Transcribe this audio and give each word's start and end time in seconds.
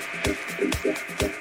pensar, 0.00 0.36
pensar, 0.58 0.94
pensar. 1.18 1.39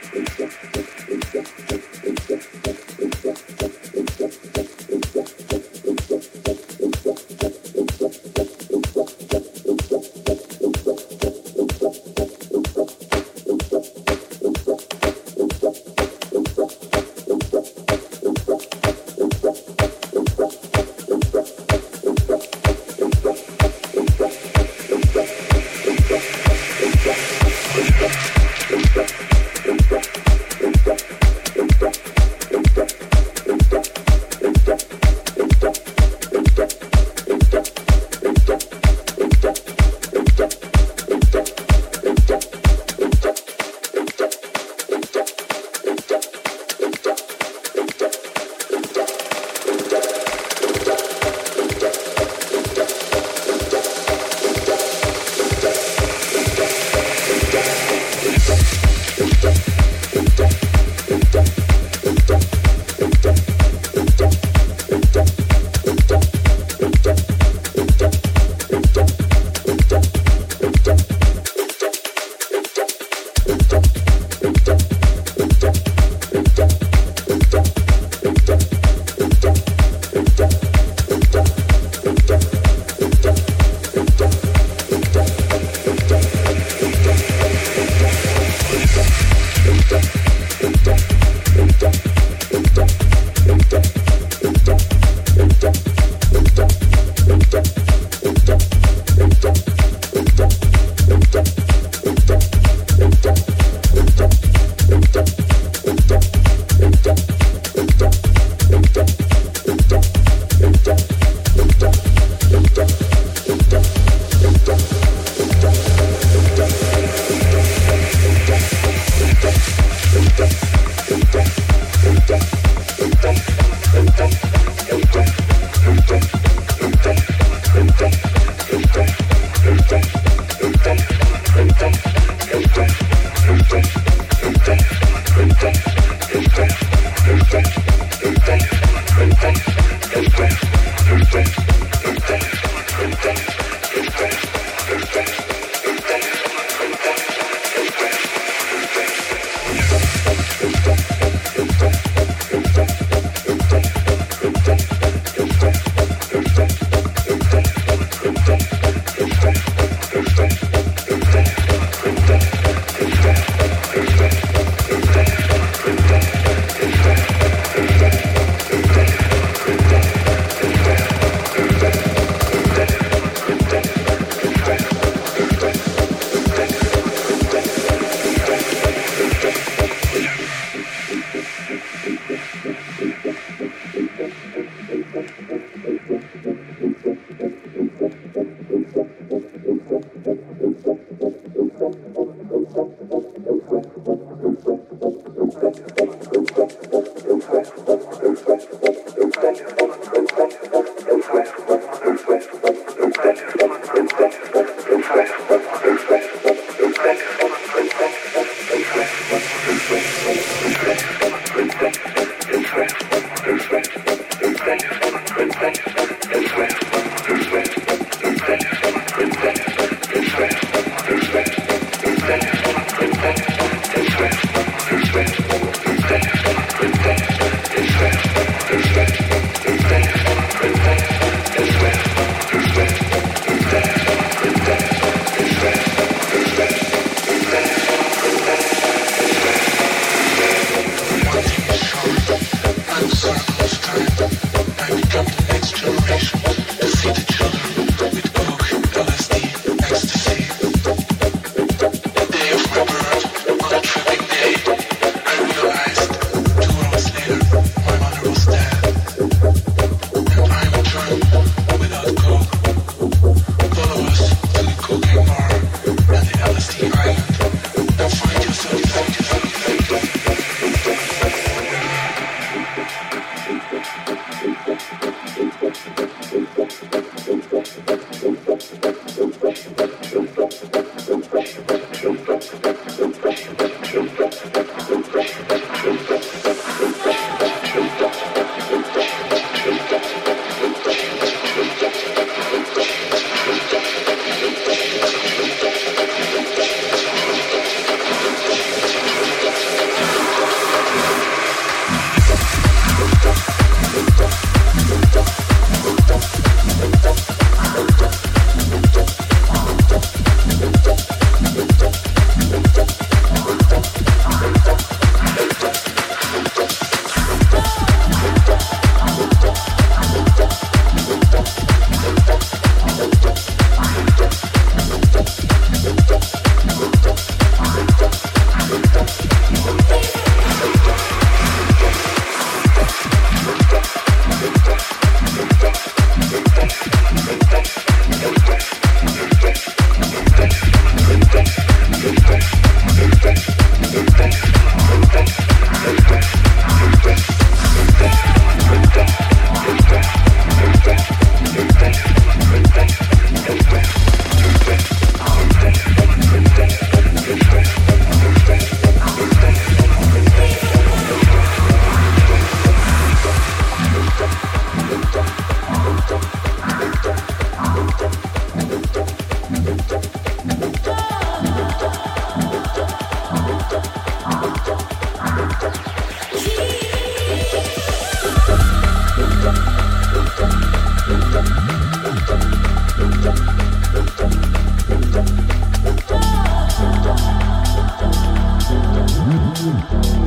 soon. 389.69 390.18